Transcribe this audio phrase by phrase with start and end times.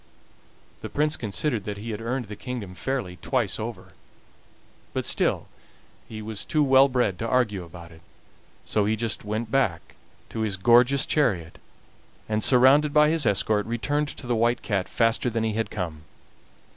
[0.81, 3.89] The Prince considered that he had earned the kingdom fairly twice over
[4.93, 5.47] but still
[6.09, 8.01] he was too well bred to argue about it,
[8.65, 9.93] so he just went back
[10.29, 11.59] to his gorgeous chariot,
[12.27, 16.01] and, surrounded by his escort, returned to the White Cat faster than he had come.